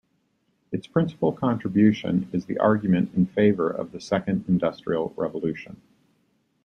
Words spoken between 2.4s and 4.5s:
the argument in favor of the Second